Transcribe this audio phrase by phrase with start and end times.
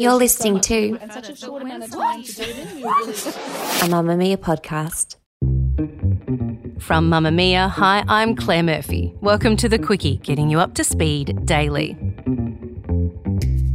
[0.00, 0.98] You're listening to a
[3.90, 5.16] Mamamia podcast.
[6.80, 9.12] From Mamamia, hi, I'm Claire Murphy.
[9.20, 11.98] Welcome to The Quicky, getting you up to speed daily.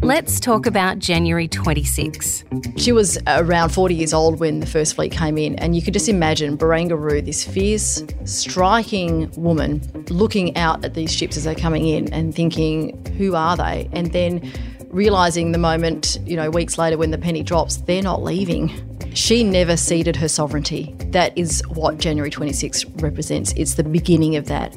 [0.02, 2.44] Let's talk about January 26.
[2.78, 5.94] She was around 40 years old when the first fleet came in, and you could
[5.94, 9.80] just imagine Barangaroo, this fierce, striking woman,
[10.10, 13.88] looking out at these ships as they're coming in and thinking, who are they?
[13.94, 14.52] And then
[14.96, 18.72] realizing the moment, you know, weeks later when the penny drops, they're not leaving.
[19.14, 20.96] She never ceded her sovereignty.
[21.10, 23.52] That is what January 26 represents.
[23.58, 24.74] It's the beginning of that.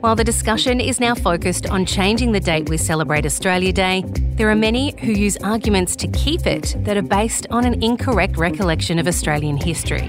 [0.00, 4.04] While the discussion is now focused on changing the date we celebrate Australia Day,
[4.36, 8.36] there are many who use arguments to keep it that are based on an incorrect
[8.36, 10.08] recollection of Australian history.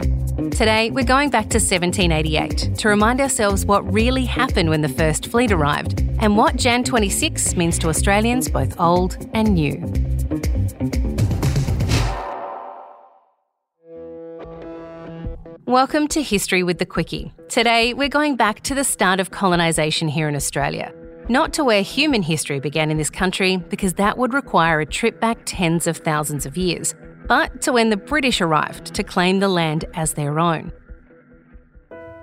[0.51, 5.27] Today, we're going back to 1788 to remind ourselves what really happened when the First
[5.27, 9.77] Fleet arrived and what Jan 26 means to Australians both old and new.
[15.65, 17.33] Welcome to History with the Quicky.
[17.49, 20.93] Today, we're going back to the start of colonisation here in Australia.
[21.29, 25.19] Not to where human history began in this country, because that would require a trip
[25.19, 26.95] back tens of thousands of years,
[27.27, 30.71] but to when the British arrived to claim the land as their own.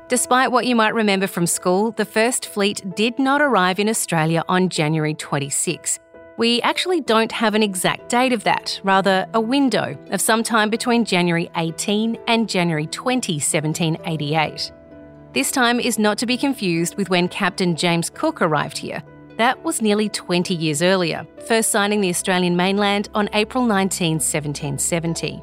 [0.09, 4.43] Despite what you might remember from school, the First Fleet did not arrive in Australia
[4.49, 5.99] on January 26.
[6.37, 10.69] We actually don't have an exact date of that, rather, a window of some time
[10.69, 14.73] between January 18 and January 20, 1788.
[15.33, 19.03] This time is not to be confused with when Captain James Cook arrived here.
[19.39, 25.43] That was nearly 20 years earlier, first signing the Australian mainland on April 19, 1770.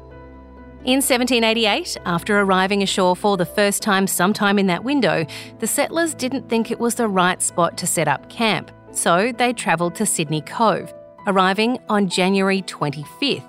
[0.84, 5.24] In 1788, after arriving ashore for the first time sometime in that window,
[5.60, 9.52] the settlers didn't think it was the right spot to set up camp, so they
[9.52, 10.92] travelled to Sydney Cove,
[11.28, 13.48] arriving on January 25th.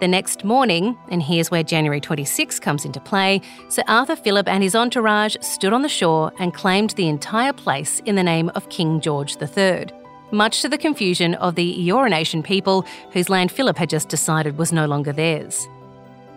[0.00, 4.62] The next morning, and here's where January 26 comes into play, Sir Arthur Phillip and
[4.62, 8.68] his entourage stood on the shore and claimed the entire place in the name of
[8.68, 9.86] King George III,
[10.30, 14.58] much to the confusion of the Eora Nation people whose land Phillip had just decided
[14.58, 15.66] was no longer theirs.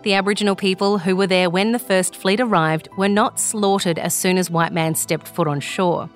[0.02, 4.14] The Aboriginal people who were there when the First Fleet arrived were not slaughtered as
[4.14, 6.08] soon as white man stepped foot on shore.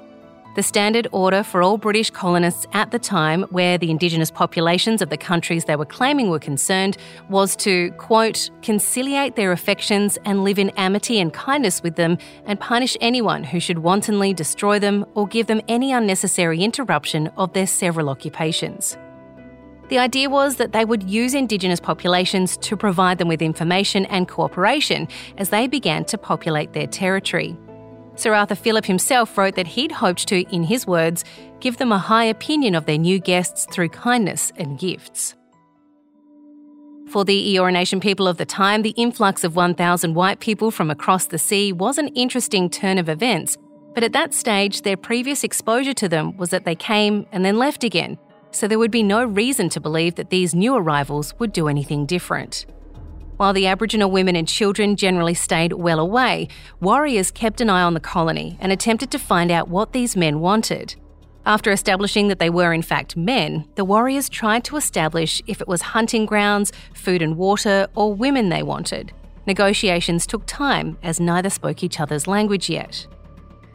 [0.57, 5.11] The standard order for all British colonists at the time, where the Indigenous populations of
[5.11, 6.97] the countries they were claiming were concerned,
[7.29, 12.17] was to, quote, conciliate their affections and live in amity and kindness with them,
[12.47, 17.53] and punish anyone who should wantonly destroy them or give them any unnecessary interruption of
[17.53, 18.97] their several occupations.
[19.89, 24.27] The idea was that they would use Indigenous populations to provide them with information and
[24.27, 27.57] cooperation as they began to populate their territory.
[28.17, 31.25] Sir Arthur Phillip himself wrote that he'd hoped to, in his words,
[31.61, 35.35] give them a high opinion of their new guests through kindness and gifts.
[37.09, 40.91] For the Eora Nation people of the time, the influx of 1,000 white people from
[40.91, 43.59] across the sea was an interesting turn of events,
[43.95, 47.59] but at that stage, their previous exposure to them was that they came and then
[47.59, 48.19] left again,
[48.55, 52.07] so there would be no reason to believe that these new arrivals would do anything
[52.07, 52.67] different.
[53.37, 56.49] While the Aboriginal women and children generally stayed well away,
[56.81, 60.39] warriors kept an eye on the colony and attempted to find out what these men
[60.39, 60.95] wanted.
[61.45, 65.69] After establishing that they were in fact men, the warriors tried to establish if it
[65.69, 69.13] was hunting grounds, food and water, or women they wanted.
[69.47, 73.07] Negotiations took time as neither spoke each other's language yet.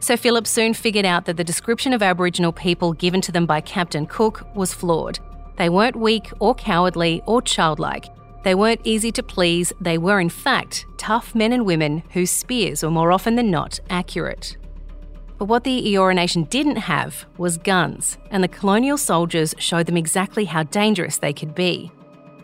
[0.00, 3.60] So Phillip soon figured out that the description of Aboriginal people given to them by
[3.60, 5.18] Captain Cook was flawed.
[5.56, 8.06] They weren't weak or cowardly or childlike.
[8.42, 12.82] They weren't easy to please, they were in fact tough men and women whose spears
[12.82, 14.56] were more often than not accurate.
[15.38, 19.96] But what the Eora Nation didn't have was guns, and the colonial soldiers showed them
[19.96, 21.92] exactly how dangerous they could be.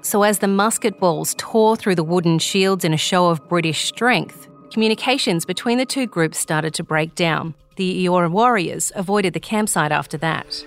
[0.03, 3.87] So, as the musket balls tore through the wooden shields in a show of British
[3.87, 7.55] strength, communications between the two groups started to break down.
[7.77, 10.67] The Eora warriors avoided the campsite after that.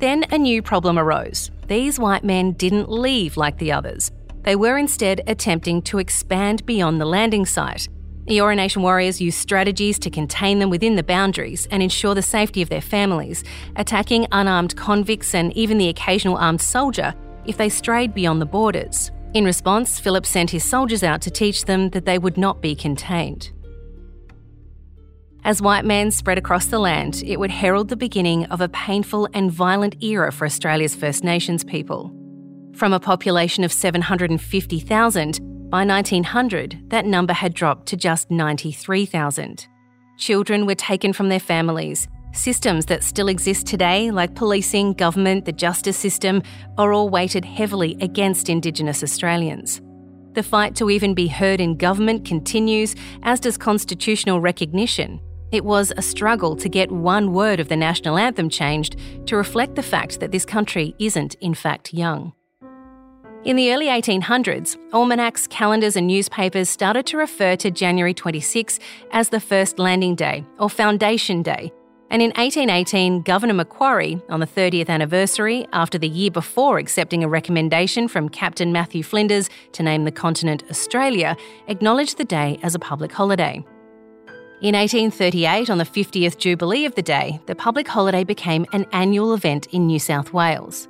[0.00, 1.52] Then a new problem arose.
[1.68, 4.10] These white men didn't leave like the others.
[4.42, 7.86] They were instead attempting to expand beyond the landing site.
[8.26, 12.60] Eora Nation warriors used strategies to contain them within the boundaries and ensure the safety
[12.60, 13.44] of their families,
[13.76, 17.14] attacking unarmed convicts and even the occasional armed soldier
[17.46, 19.12] if they strayed beyond the borders.
[19.32, 22.74] In response, Phillip sent his soldiers out to teach them that they would not be
[22.74, 23.52] contained.
[25.44, 29.28] As white men spread across the land, it would herald the beginning of a painful
[29.32, 32.12] and violent era for Australia's First Nations people.
[32.74, 35.40] From a population of 750,000,
[35.70, 39.68] by 1900, that number had dropped to just 93,000.
[40.18, 42.08] Children were taken from their families.
[42.32, 46.42] Systems that still exist today, like policing, government, the justice system,
[46.78, 49.80] are all weighted heavily against Indigenous Australians.
[50.34, 52.94] The fight to even be heard in government continues,
[53.24, 55.20] as does constitutional recognition.
[55.50, 58.96] It was a struggle to get one word of the national anthem changed
[59.26, 62.32] to reflect the fact that this country isn't, in fact, young.
[63.42, 68.78] In the early 1800s, almanacs, calendars, and newspapers started to refer to January 26
[69.10, 71.72] as the first landing day or foundation day.
[72.10, 77.28] And in 1818, Governor Macquarie, on the 30th anniversary, after the year before accepting a
[77.28, 81.36] recommendation from Captain Matthew Flinders to name the continent Australia,
[81.68, 83.64] acknowledged the day as a public holiday.
[84.60, 89.32] In 1838, on the 50th Jubilee of the day, the public holiday became an annual
[89.32, 90.88] event in New South Wales.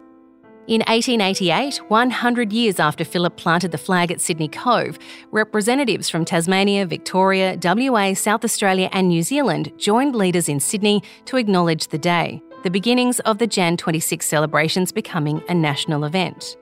[0.70, 5.00] In 1888, 100 years after Phillip planted the flag at Sydney Cove,
[5.32, 11.38] representatives from Tasmania, Victoria, WA, South Australia, and New Zealand joined leaders in Sydney to
[11.38, 16.56] acknowledge the day, the beginnings of the Jan 26 celebrations becoming a national event.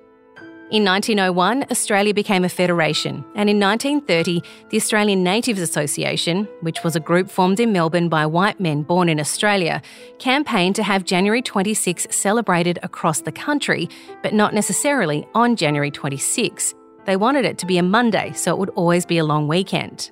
[0.70, 6.94] In 1901, Australia became a federation, and in 1930, the Australian Natives Association, which was
[6.94, 9.80] a group formed in Melbourne by white men born in Australia,
[10.18, 13.88] campaigned to have January 26 celebrated across the country,
[14.22, 16.74] but not necessarily on January 26.
[17.06, 20.10] They wanted it to be a Monday, so it would always be a long weekend.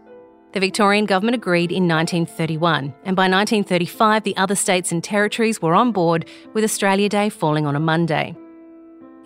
[0.52, 5.74] The Victorian government agreed in 1931, and by 1935, the other states and territories were
[5.74, 8.34] on board, with Australia Day falling on a Monday.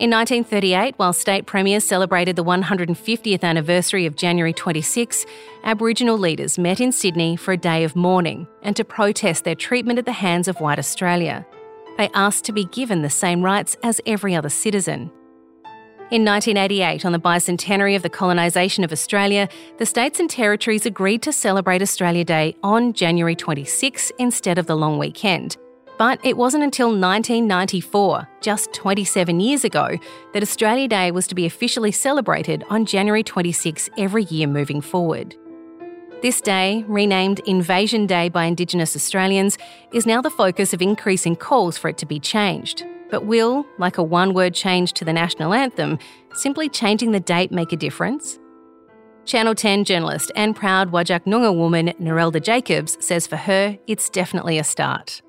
[0.00, 5.26] In 1938, while state premiers celebrated the 150th anniversary of January 26,
[5.62, 9.98] Aboriginal leaders met in Sydney for a day of mourning and to protest their treatment
[9.98, 11.46] at the hands of white Australia.
[11.98, 15.10] They asked to be given the same rights as every other citizen.
[16.10, 21.20] In 1988, on the bicentenary of the colonisation of Australia, the states and territories agreed
[21.24, 25.58] to celebrate Australia Day on January 26 instead of the long weekend
[26.00, 29.98] but it wasn't until 1994, just 27 years ago,
[30.32, 35.36] that Australia Day was to be officially celebrated on January 26 every year moving forward.
[36.22, 39.58] This day, renamed Invasion Day by Indigenous Australians,
[39.92, 42.82] is now the focus of increasing calls for it to be changed.
[43.10, 45.98] But will, like a one word change to the national anthem,
[46.32, 48.38] simply changing the date make a difference?
[49.26, 54.56] Channel 10 journalist and proud Whadjuk Noongar woman Narelda Jacobs says for her, it's definitely
[54.56, 55.20] a start.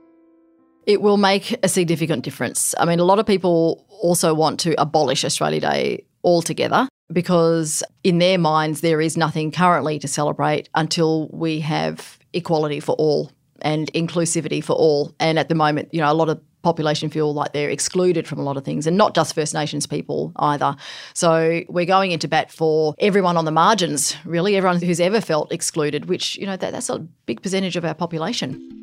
[0.85, 2.73] It will make a significant difference.
[2.79, 8.17] I mean, a lot of people also want to abolish Australia Day altogether because, in
[8.19, 13.31] their minds, there is nothing currently to celebrate until we have equality for all
[13.61, 15.13] and inclusivity for all.
[15.19, 18.39] And at the moment, you know, a lot of population feel like they're excluded from
[18.39, 20.75] a lot of things and not just First Nations people either.
[21.13, 25.51] So we're going into bat for everyone on the margins, really, everyone who's ever felt
[25.51, 28.80] excluded, which, you know, that, that's a big percentage of our population.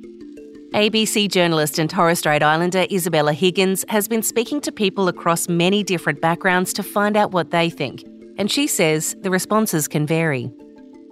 [0.74, 5.82] ABC journalist and Torres Strait Islander Isabella Higgins has been speaking to people across many
[5.82, 8.04] different backgrounds to find out what they think.
[8.37, 10.52] And she says the responses can vary.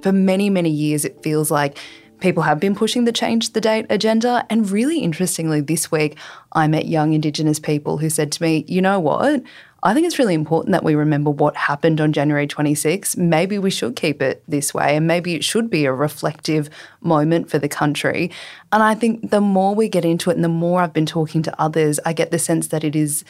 [0.03, 1.79] For many, many years, it feels like
[2.21, 4.47] people have been pushing the change the date agenda.
[4.51, 6.17] And really interestingly, this week,
[6.53, 9.43] I met young Indigenous people who said to me, you know what?
[9.83, 13.17] I think it's really important that we remember what happened on January 26.
[13.17, 16.69] Maybe we should keep it this way, and maybe it should be a reflective
[17.03, 18.33] moment for the country.
[18.73, 21.43] And I think the more we get into it and the more I've been talking
[21.43, 23.25] to others, I get the sense that it is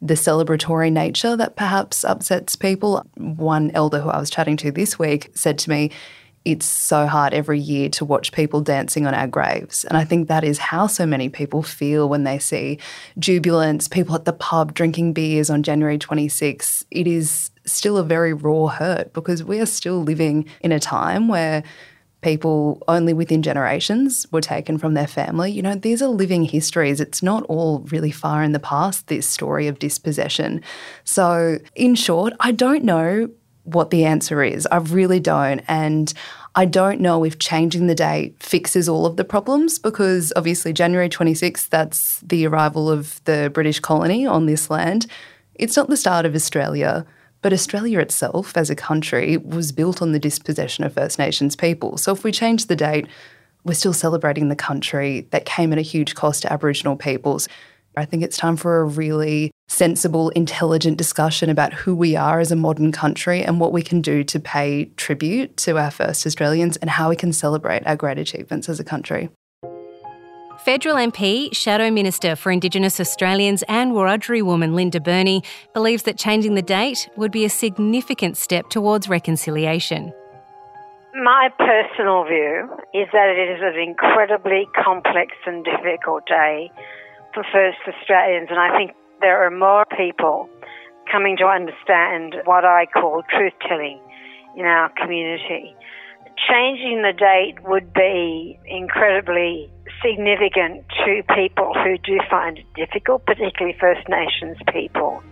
[0.00, 3.04] the celebratory nature that perhaps upsets people.
[3.16, 5.90] One elder who I was chatting to this week said to me,
[6.46, 9.84] it's so hard every year to watch people dancing on our graves.
[9.84, 12.78] And I think that is how so many people feel when they see
[13.18, 16.84] jubilance, people at the pub drinking beers on January 26.
[16.92, 21.26] It is still a very raw hurt because we are still living in a time
[21.26, 21.64] where
[22.22, 25.50] people only within generations were taken from their family.
[25.50, 27.00] You know, these are living histories.
[27.00, 30.62] It's not all really far in the past, this story of dispossession.
[31.02, 33.30] So, in short, I don't know
[33.66, 34.66] what the answer is.
[34.66, 35.60] I really don't.
[35.68, 36.12] And
[36.54, 41.08] I don't know if changing the date fixes all of the problems because obviously January
[41.08, 45.06] 26th, that's the arrival of the British colony on this land.
[45.54, 47.06] It's not the start of Australia,
[47.42, 51.96] But Australia itself, as a country, was built on the dispossession of First Nations people.
[51.96, 53.06] So if we change the date,
[53.62, 57.48] we're still celebrating the country that came at a huge cost to Aboriginal peoples.
[57.98, 62.52] I think it's time for a really sensible, intelligent discussion about who we are as
[62.52, 66.76] a modern country and what we can do to pay tribute to our first Australians
[66.76, 69.30] and how we can celebrate our great achievements as a country.
[70.58, 76.54] Federal MP, Shadow Minister for Indigenous Australians and Wiradjuri woman Linda Burney believes that changing
[76.54, 80.12] the date would be a significant step towards reconciliation.
[81.14, 86.70] My personal view is that it is an incredibly complex and difficult day
[87.36, 90.48] for First Australians, and I think there are more people
[91.12, 94.00] coming to understand what I call truth telling
[94.56, 95.76] in our community.
[96.48, 99.70] Changing the date would be incredibly
[100.02, 105.22] significant to people who do find it difficult, particularly First Nations people.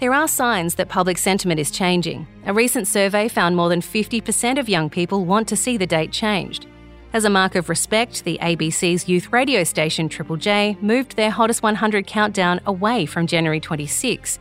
[0.00, 2.26] There are signs that public sentiment is changing.
[2.44, 6.12] A recent survey found more than 50% of young people want to see the date
[6.12, 6.66] changed.
[7.14, 11.62] As a mark of respect, the ABC's youth radio station Triple J moved their Hottest
[11.62, 14.38] 100 countdown away from January 26.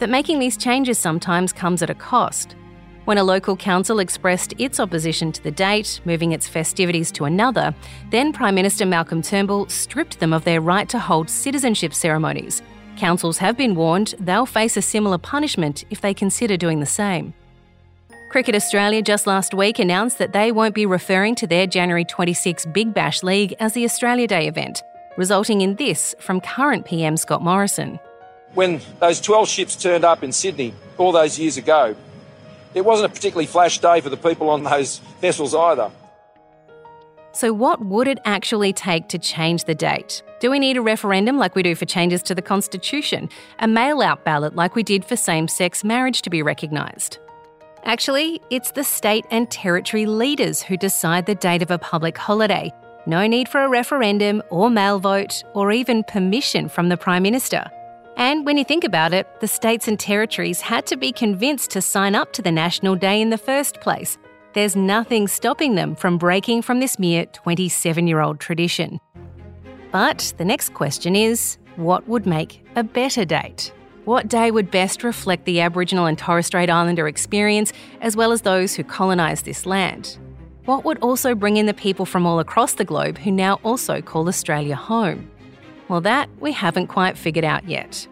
[0.00, 2.56] But making these changes sometimes comes at a cost.
[3.04, 7.72] When a local council expressed its opposition to the date, moving its festivities to another,
[8.10, 12.62] then Prime Minister Malcolm Turnbull stripped them of their right to hold citizenship ceremonies.
[12.96, 17.32] Councils have been warned they'll face a similar punishment if they consider doing the same.
[18.28, 22.66] Cricket Australia just last week announced that they won't be referring to their January 26
[22.66, 24.82] Big Bash League as the Australia Day event,
[25.16, 27.98] resulting in this from current PM Scott Morrison.
[28.52, 31.96] When those 12 ships turned up in Sydney all those years ago,
[32.74, 35.90] it wasn't a particularly flash day for the people on those vessels either.
[37.32, 40.22] So, what would it actually take to change the date?
[40.40, 43.30] Do we need a referendum like we do for changes to the Constitution?
[43.60, 47.18] A mail out ballot like we did for same sex marriage to be recognised?
[47.84, 52.72] Actually, it's the state and territory leaders who decide the date of a public holiday.
[53.06, 57.64] No need for a referendum or mail vote or even permission from the Prime Minister.
[58.16, 61.80] And when you think about it, the states and territories had to be convinced to
[61.80, 64.18] sign up to the National Day in the first place.
[64.54, 68.98] There's nothing stopping them from breaking from this mere 27 year old tradition.
[69.92, 73.72] But the next question is what would make a better date?
[74.08, 78.40] What day would best reflect the Aboriginal and Torres Strait Islander experience, as well as
[78.40, 80.16] those who colonised this land?
[80.64, 84.00] What would also bring in the people from all across the globe who now also
[84.00, 85.30] call Australia home?
[85.88, 88.08] Well, that we haven't quite figured out yet.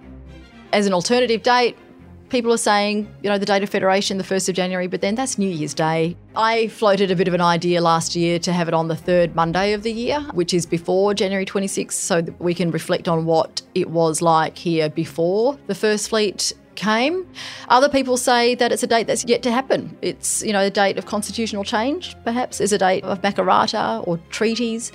[0.71, 1.79] As an alternative date,
[2.28, 5.14] people are saying, you know, the date of federation, the 1st of January, but then
[5.14, 6.16] that's New Year's Day.
[6.35, 9.35] I floated a bit of an idea last year to have it on the third
[9.35, 13.25] Monday of the year, which is before January 26th, so that we can reflect on
[13.26, 17.26] what it was like here before the First Fleet came.
[17.68, 19.97] Other people say that it's a date that's yet to happen.
[20.02, 24.18] It's, you know, a date of constitutional change, perhaps, is a date of Makarrata or
[24.30, 24.92] treaties.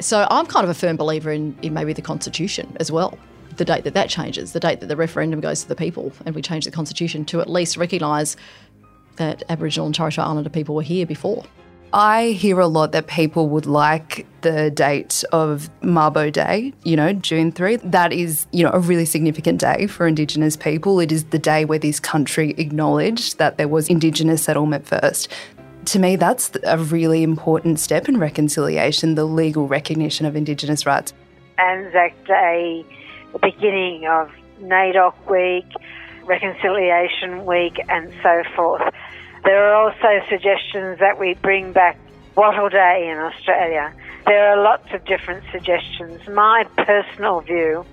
[0.00, 3.18] So I'm kind of a firm believer in, in maybe the Constitution as well.
[3.56, 6.34] The date that that changes, the date that the referendum goes to the people, and
[6.34, 8.36] we change the Constitution to at least recognise
[9.16, 11.44] that Aboriginal and Torres Strait Islander people were here before.
[11.94, 17.12] I hear a lot that people would like the date of Mabo Day, you know,
[17.12, 17.76] June 3.
[17.76, 21.00] That is, you know, a really significant day for Indigenous people.
[21.00, 25.28] It is the day where this country acknowledged that there was Indigenous settlement first
[25.86, 31.12] to me, that's a really important step in reconciliation the legal recognition of Indigenous rights.
[31.58, 32.84] Anzac Day,
[33.32, 35.66] the beginning of NAIDOC Week,
[36.24, 38.82] Reconciliation Week, and so forth.
[39.44, 41.98] There are also suggestions that we bring back
[42.36, 43.92] Wattle Day in Australia.
[44.26, 46.26] There are lots of different suggestions.
[46.28, 47.84] My personal view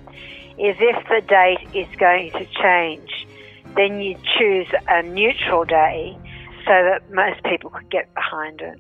[0.60, 3.28] is if the date is going to change,
[3.76, 6.18] then you choose a neutral day
[6.66, 8.80] so that most people could get behind it.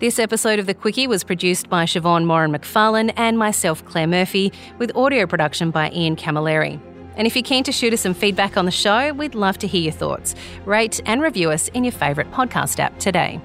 [0.00, 4.52] This episode of The Quicky was produced by Siobhan Moran McFarlane and myself, Claire Murphy,
[4.78, 6.80] with audio production by Ian Camilleri.
[7.16, 9.66] And if you're keen to shoot us some feedback on the show, we'd love to
[9.66, 10.36] hear your thoughts.
[10.64, 13.40] Rate and review us in your favourite podcast app today.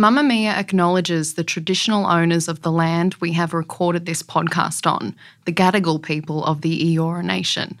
[0.00, 5.52] Mamamia acknowledges the traditional owners of the land we have recorded this podcast on, the
[5.52, 7.80] Gadigal people of the Eora Nation.